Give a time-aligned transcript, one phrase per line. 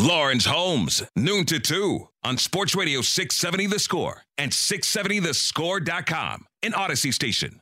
[0.00, 7.12] Lawrence Holmes, noon to 2 on Sports Radio 670 The Score and 670thescore.com, an Odyssey
[7.12, 7.60] station.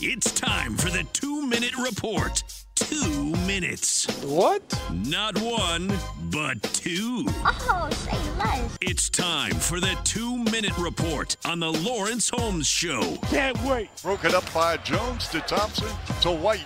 [0.00, 2.44] It's time for the two minute report.
[2.76, 4.06] Two minutes.
[4.22, 4.62] What?
[4.92, 5.92] Not one,
[6.30, 7.24] but two.
[7.26, 8.78] Oh, say less.
[8.80, 13.16] It's time for the two minute report on the Lawrence Holmes Show.
[13.28, 13.90] Can't wait.
[14.02, 15.88] Broken up by Jones to Thompson
[16.20, 16.64] to White.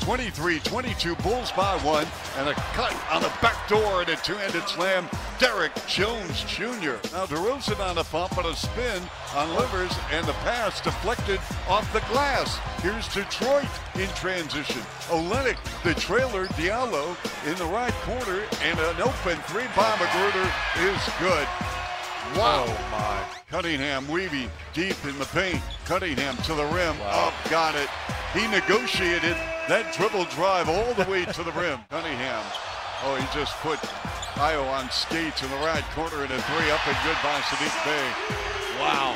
[0.00, 5.08] 23-22 Bulls by one and a cut on the back door and a two-handed slam.
[5.38, 6.98] Derrick Jones Jr.
[7.12, 9.02] Now DeRozan on a pump and a spin
[9.34, 12.58] on Livers and the pass deflected off the glass.
[12.82, 14.82] Here's Detroit in transition.
[15.08, 20.50] Olynyk, the trailer, Diallo in the right corner and an open three by McGruder
[20.84, 21.48] is good.
[22.36, 22.64] Wow.
[22.66, 23.24] Oh my.
[23.48, 25.60] Cunningham weaving deep in the paint.
[25.84, 26.98] Cunningham to the rim.
[26.98, 27.28] Wow.
[27.28, 27.88] Up, got it.
[28.32, 29.36] He negotiated
[29.68, 31.80] that dribble drive all the way to the rim.
[31.90, 32.44] Cunningham.
[33.04, 33.78] Oh, he just put
[34.40, 37.74] Ayo on skates in the right corner and a three up and good by Saddiq
[37.84, 38.06] Bey.
[38.80, 39.14] Wow.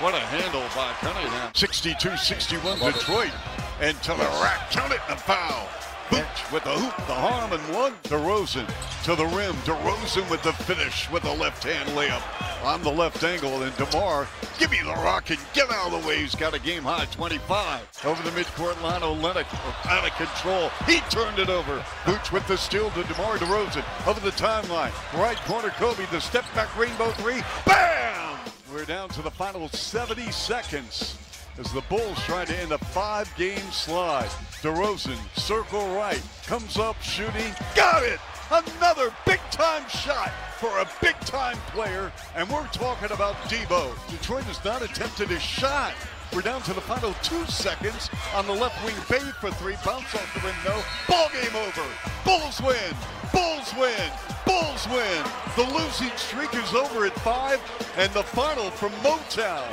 [0.00, 1.52] What a handle by Cunningham.
[1.52, 3.32] 62-61 Detroit.
[3.80, 4.70] And to the rack.
[4.70, 5.68] Count it and a foul.
[6.10, 7.94] Vooch with the hoop, the harm, and one.
[8.04, 8.66] DeRozan
[9.04, 9.54] to the rim.
[9.64, 13.62] DeRozan with the finish with a left-hand layup on the left angle.
[13.62, 14.26] And DeMar,
[14.58, 16.20] give me the rock and get out of the way.
[16.20, 18.00] He's got a game high 25.
[18.04, 19.46] Over the midcourt line, Olynyk
[19.86, 20.70] out of control.
[20.86, 21.84] He turned it over.
[22.06, 23.84] Boots with the steal to DeMar DeRozan.
[24.06, 24.92] Over the timeline.
[25.18, 26.08] Right corner, Coby.
[26.10, 27.42] The step back rainbow three.
[27.66, 28.38] Bam!
[28.72, 31.18] We're down to the final 70 seconds
[31.58, 34.30] as the Bulls try to end a five-game slide.
[34.62, 38.18] DeRozan, circle right, comes up shooting, got it!
[38.50, 43.90] Another big-time shot for a big-time player, and we're talking about Debo.
[44.08, 45.92] Detroit has not attempted a shot.
[46.32, 48.94] We're down to the final two seconds on the left wing.
[49.10, 49.74] Bey for three.
[49.84, 50.54] Bounce off the rim.
[50.64, 50.80] No.
[51.08, 51.82] Ball game over.
[52.24, 52.94] Bulls win.
[53.32, 54.06] Bulls win.
[54.46, 55.24] Bulls win.
[55.56, 57.60] The losing streak is over at five.
[57.96, 59.66] And the final from Motown.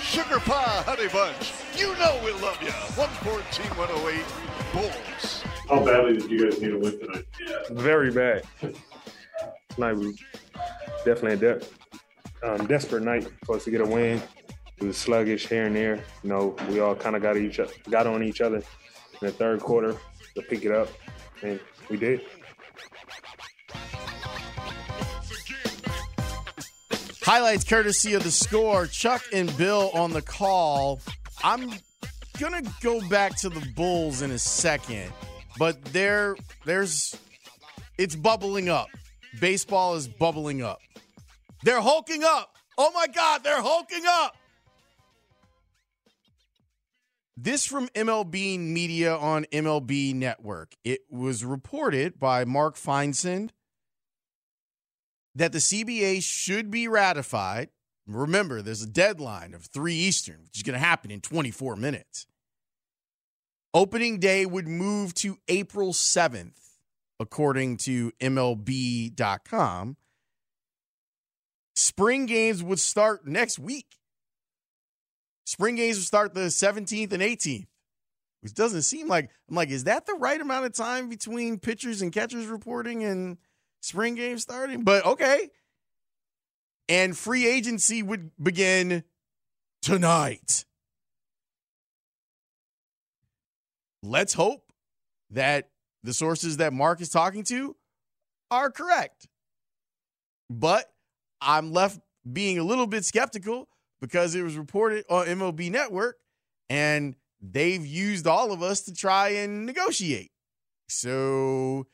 [0.00, 1.52] Sugar Pie Honey Bunch.
[1.76, 2.72] You know we love you.
[2.96, 4.24] 114 108
[4.72, 5.44] Bulls.
[5.68, 7.26] How badly did you guys need a win tonight?
[7.72, 8.44] Very bad.
[9.80, 10.14] Tonight we
[11.06, 11.66] definitely a de-
[12.42, 14.20] um, desperate night for us to get a win.
[14.76, 16.04] It was sluggish here and there.
[16.22, 18.62] You know, we all kind of got each other, got on each other in
[19.22, 19.96] the third quarter
[20.34, 20.90] to pick it up,
[21.42, 21.58] and
[21.88, 22.20] we did.
[27.22, 28.86] Highlights courtesy of the score.
[28.86, 31.00] Chuck and Bill on the call.
[31.42, 31.72] I'm
[32.38, 35.10] gonna go back to the Bulls in a second,
[35.58, 36.36] but there,
[36.66, 37.16] there's,
[37.96, 38.88] it's bubbling up.
[39.38, 40.80] Baseball is bubbling up.
[41.62, 42.56] They're hulking up.
[42.76, 44.36] Oh my God, they're hulking up.
[47.36, 50.74] This from MLB Media on MLB Network.
[50.84, 53.50] It was reported by Mark Feinsand
[55.34, 57.70] that the CBA should be ratified.
[58.06, 62.26] Remember, there's a deadline of 3 Eastern, which is going to happen in 24 minutes.
[63.72, 66.69] Opening day would move to April 7th,
[67.20, 69.96] according to MLB.com.
[71.76, 73.98] Spring games would start next week.
[75.44, 77.66] Spring games would start the 17th and 18th,
[78.40, 82.02] which doesn't seem like, I'm like, is that the right amount of time between pitchers
[82.02, 83.36] and catchers reporting and
[83.82, 84.82] spring games starting?
[84.82, 85.50] But okay.
[86.88, 89.04] And free agency would begin
[89.82, 90.64] tonight.
[94.02, 94.72] Let's hope
[95.30, 95.68] that
[96.02, 97.76] the sources that Mark is talking to
[98.50, 99.28] are correct.
[100.48, 100.92] But
[101.40, 103.68] I'm left being a little bit skeptical
[104.00, 106.16] because it was reported on MLB Network
[106.68, 110.30] and they've used all of us to try and negotiate.
[110.88, 111.86] So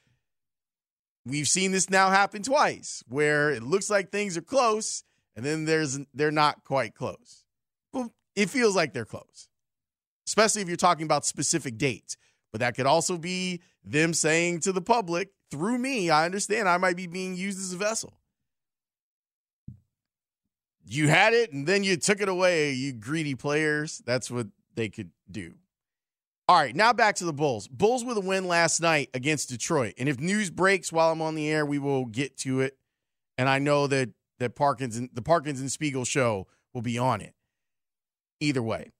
[1.24, 5.02] we've seen this now happen twice where it looks like things are close
[5.34, 7.44] and then there's they're not quite close.
[7.92, 9.48] Well, it feels like they're close.
[10.26, 12.16] Especially if you're talking about specific dates.
[12.52, 16.78] But that could also be them saying to the public, through me, I understand I
[16.78, 18.14] might be being used as a vessel
[20.88, 24.02] you had it and then you took it away, you greedy players.
[24.06, 25.54] That's what they could do.
[26.48, 27.66] All right, now back to the Bulls.
[27.66, 29.94] Bulls with a win last night against Detroit.
[29.98, 32.76] And if news breaks while I'm on the air, we will get to it.
[33.36, 37.20] And I know that that Parkins and the Parkins and Spiegel show will be on
[37.20, 37.34] it.
[38.38, 38.92] Either way.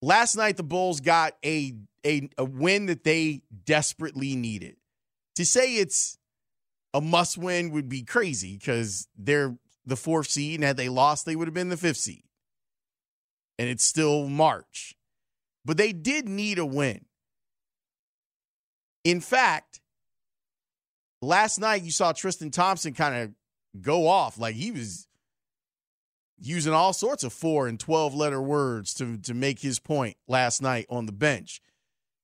[0.00, 1.74] Last night the Bulls got a
[2.04, 4.76] a, a win that they desperately needed.
[5.36, 6.18] To say it's
[6.94, 9.56] a must win would be crazy because they're
[9.86, 12.24] the fourth seed, and had they lost, they would have been the fifth seed.
[13.58, 14.94] And it's still March.
[15.64, 17.04] But they did need a win.
[19.04, 19.80] In fact,
[21.22, 24.38] last night you saw Tristan Thompson kind of go off.
[24.38, 25.08] Like he was
[26.40, 30.62] using all sorts of four and 12 letter words to, to make his point last
[30.62, 31.60] night on the bench.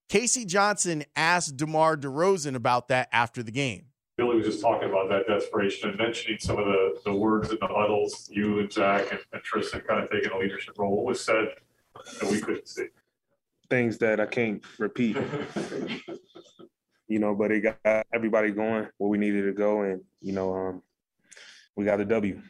[0.09, 0.45] K.C.
[0.45, 3.87] Johnson asked DeMar DeRozan about that after the game.
[4.17, 7.59] Billy was just talking about that desperation and mentioning some of the, the words in
[7.61, 10.97] the huddles, you and Zach and, and Tristan kind of taking a leadership role.
[10.97, 11.49] What was said
[12.21, 12.87] that we couldn't see?
[13.69, 15.17] Things that I can't repeat.
[17.09, 20.55] you know, but it got everybody going where we needed to go, and you know,
[20.55, 20.83] um,
[21.77, 22.41] we got a W.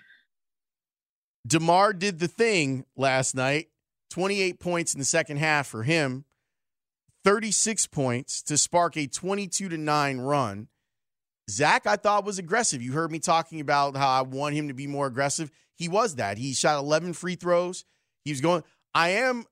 [1.47, 3.69] DeMar did the thing last night.
[4.11, 6.25] 28 points in the second half for him.
[7.25, 10.69] 36 points to spark a 22 to 9 run.
[11.51, 12.83] Zach, I thought was aggressive.
[12.83, 15.51] You heard me talking about how I want him to be more aggressive.
[15.75, 16.39] He was that.
[16.39, 17.85] He shot 11 free throws.
[18.25, 18.63] He was going.
[18.95, 19.45] I am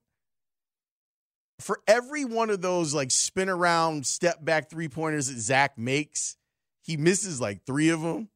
[1.59, 6.35] for every one of those like spin around, step back three pointers that Zach makes,
[6.81, 8.29] he misses like three of them.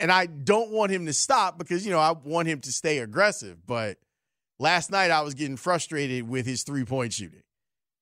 [0.00, 2.98] And I don't want him to stop because, you know, I want him to stay
[2.98, 3.66] aggressive.
[3.66, 3.98] But
[4.58, 7.42] last night I was getting frustrated with his three point shooting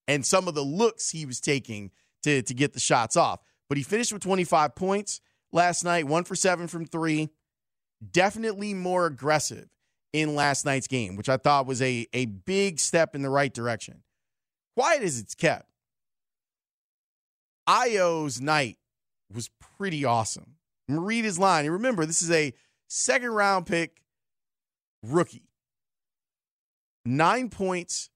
[0.09, 1.91] and some of the looks he was taking
[2.23, 3.41] to, to get the shots off.
[3.69, 5.21] But he finished with 25 points
[5.53, 7.31] last night, one for seven from three.
[8.13, 9.69] Definitely more aggressive
[10.13, 13.53] in last night's game, which I thought was a, a big step in the right
[13.53, 14.03] direction.
[14.77, 15.69] Quiet as it's kept,
[17.69, 18.79] Ayo's night
[19.33, 20.57] was pretty awesome.
[20.89, 21.65] His line.
[21.65, 22.53] And remember, this is a
[22.89, 24.03] second round pick
[25.03, 25.49] rookie.
[27.05, 28.11] Nine points,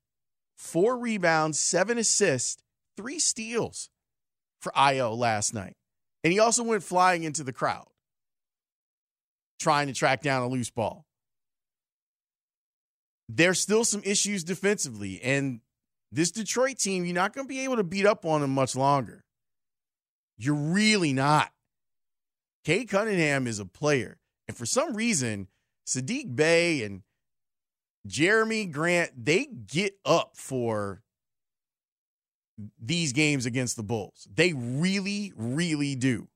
[0.61, 2.63] four rebounds, seven assists,
[2.95, 3.89] three steals
[4.61, 5.75] for Ayo last night.
[6.23, 7.89] And he also went flying into the crowd,
[9.59, 11.07] trying to track down a loose ball.
[13.27, 15.21] There's still some issues defensively.
[15.23, 15.61] And
[16.13, 18.77] this Detroit team, you're not going to be able to beat up on them much
[18.77, 19.25] longer.
[20.37, 21.51] You're really not.
[22.65, 24.19] Cade Cunningham is a player.
[24.47, 25.49] And for some reason,
[25.87, 27.03] Saddiq Bey and
[28.09, 31.03] Jerami Grant, they get up for
[32.81, 34.29] these games against the Bulls.
[34.35, 36.29] They really, really do.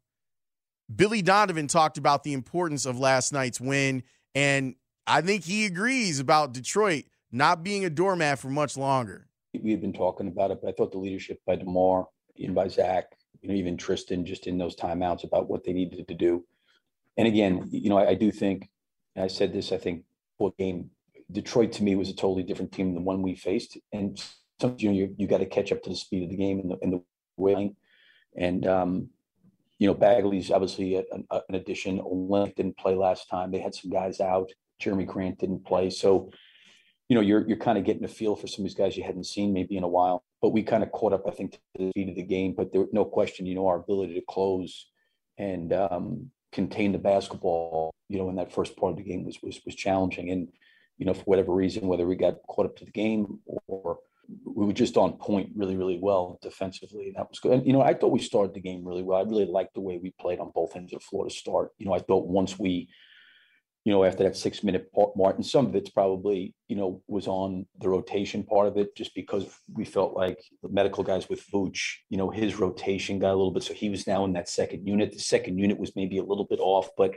[0.95, 4.03] Billy Donovan talked about the importance of last night's win,
[4.35, 4.75] and
[5.07, 9.27] I think he agrees about Detroit not being a doormat for much longer.
[9.59, 12.07] We had been talking about it, but I thought the leadership by DeMar
[12.39, 16.07] and by Zach, you know, even Tristan, just in those timeouts about what they needed
[16.07, 16.45] to do.
[17.17, 18.69] And again, you know, I, I do think,
[19.17, 20.05] I said this, I think,
[20.39, 20.91] what game
[21.31, 24.23] Detroit to me was a totally different team than the one we faced, and
[24.61, 26.61] sometimes you know you, you got to catch up to the speed of the game
[26.61, 27.03] and the and the
[27.37, 27.75] way.
[28.37, 29.09] And um,
[29.79, 31.99] you know, Bagley's obviously a, a, an addition.
[31.99, 33.51] Olynyk didn't play last time.
[33.51, 34.51] They had some guys out.
[34.83, 36.31] Jerami Grant didn't play, so
[37.09, 39.05] you know you're you're kind of getting a feel for some of these guys you
[39.05, 40.25] hadn't seen maybe in a while.
[40.43, 42.55] But we kind of caught up, I think, to the speed of the game.
[42.57, 44.89] But there, was no question, you know, our ability to close
[45.39, 49.39] and um, contain the basketball, you know, in that first part of the game was
[49.43, 50.31] was was challenging.
[50.31, 50.49] And
[50.99, 53.99] you know, for whatever reason, whether we got caught up to the game or
[54.45, 57.13] we were just on point really, really well defensively.
[57.17, 57.53] That was good.
[57.53, 59.19] And, you know, I thought we started the game really well.
[59.19, 61.73] I really liked the way we played on both ends of the floor to start.
[61.79, 62.89] You know, I thought once we,
[63.85, 67.27] you know, after that six minute mark, and some of it's probably, you know, was
[67.27, 71.47] on the rotation part of it, just because we felt like the medical guys with
[71.51, 73.63] Vooch, you know, his rotation got a little bit.
[73.63, 75.13] So he was now in that second unit.
[75.13, 77.15] The second unit was maybe a little bit off, but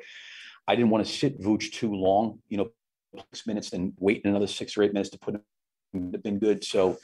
[0.68, 2.68] I didn't want to sit Vooch too long, you know,
[3.16, 5.42] six minutes, and wait another six or eight minutes to put him
[5.94, 6.64] been good.
[6.64, 6.98] So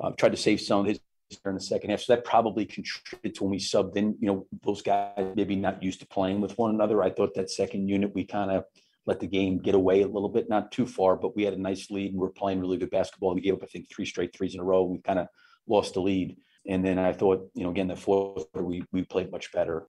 [0.00, 1.00] uh, tried to save some of his
[1.44, 2.00] in the second half.
[2.00, 5.82] So that probably contributed to when we subbed in, you know, those guys maybe not
[5.82, 7.02] used to playing with one another.
[7.02, 8.64] I thought that second unit, we kind of
[9.06, 11.60] let the game get away a little bit, not too far, but we had a
[11.60, 13.34] nice lead and we are playing really good basketball.
[13.34, 14.82] We gave up, I think, three straight threes in a row.
[14.82, 15.28] We kind of
[15.68, 16.36] lost the lead.
[16.66, 19.86] And then I thought, you know, again, the fourth, we, we played much better.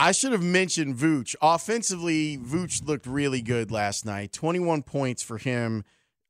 [0.00, 1.34] I should have mentioned Vooch.
[1.40, 4.32] Offensively, Vooch looked really good last night.
[4.32, 5.84] 21 points for him.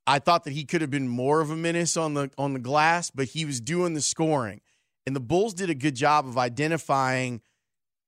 [0.06, 2.58] I thought that he could have been more of a menace on the on the
[2.58, 4.60] glass, but he was doing the scoring.
[5.06, 7.40] And the Bulls did a good job of identifying,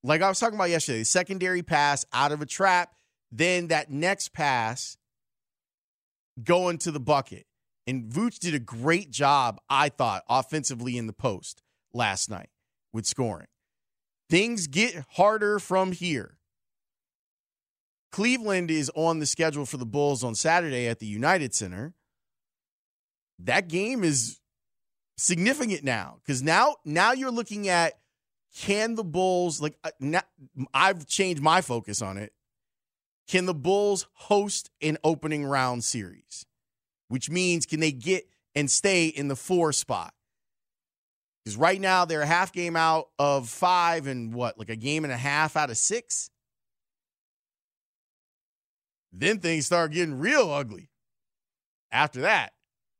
[0.02, 2.94] like I was talking about yesterday, secondary pass out of a trap,
[3.32, 4.98] then that next pass
[6.42, 7.46] going to the bucket.
[7.86, 11.62] And Vooch did a great job, I thought, offensively in the post
[11.94, 12.50] last night
[12.92, 13.46] with scoring.
[14.28, 16.36] Things get harder from here.
[18.10, 21.94] Cleveland is on the schedule for the Bulls on Saturday at the United Center.
[23.38, 24.40] That game is
[25.18, 27.94] significant now because now now you're looking at
[28.56, 30.20] can the Bulls like uh,
[30.72, 32.32] I've changed my focus on it.
[33.28, 36.46] Can the Bulls host an opening round series?
[37.08, 40.14] Which means can they get and stay in the four spot?
[41.46, 45.04] Because right now they're a half game out of five and what, like a game
[45.04, 46.28] and a half out of six?
[49.12, 50.90] Then things start getting real ugly
[51.92, 52.50] after that.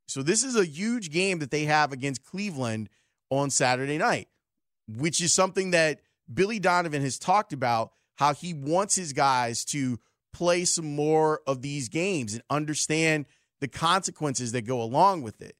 [0.07, 2.89] So this is a huge game that they have against Cleveland
[3.31, 4.29] on Saturday night,
[4.87, 5.99] which is something that
[6.33, 9.99] Billy Donovan has talked about how he wants his guys to
[10.33, 13.27] play some more of these games and understand
[13.61, 15.57] the consequences that go along with it.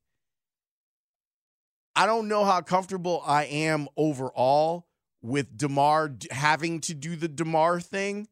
[1.97, 4.87] I don't know how comfortable I am overall
[5.23, 8.29] with DeMar having to do the DeMar thing.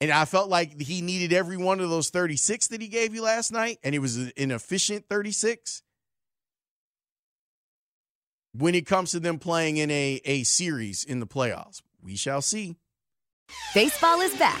[0.00, 3.22] And I felt like he needed every one of those 36 that he gave you
[3.22, 5.82] last night, and it was an efficient 36.
[8.54, 12.42] When it comes to them playing in a, a series in the playoffs, we shall
[12.42, 12.76] see.
[13.74, 14.60] Baseball is back,